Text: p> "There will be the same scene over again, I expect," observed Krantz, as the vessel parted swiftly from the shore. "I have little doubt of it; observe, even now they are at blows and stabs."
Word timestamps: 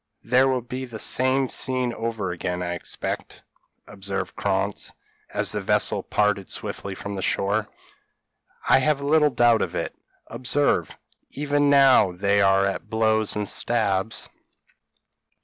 p> 0.23 0.29
"There 0.29 0.47
will 0.47 0.63
be 0.63 0.85
the 0.85 0.97
same 0.97 1.47
scene 1.47 1.93
over 1.93 2.31
again, 2.31 2.63
I 2.63 2.73
expect," 2.73 3.43
observed 3.85 4.35
Krantz, 4.35 4.91
as 5.31 5.51
the 5.51 5.61
vessel 5.61 6.01
parted 6.01 6.49
swiftly 6.49 6.95
from 6.95 7.13
the 7.15 7.21
shore. 7.21 7.69
"I 8.67 8.79
have 8.79 9.01
little 9.01 9.29
doubt 9.29 9.61
of 9.61 9.75
it; 9.75 9.93
observe, 10.25 10.89
even 11.29 11.69
now 11.69 12.13
they 12.13 12.41
are 12.41 12.65
at 12.65 12.89
blows 12.89 13.35
and 13.35 13.47
stabs." 13.47 14.27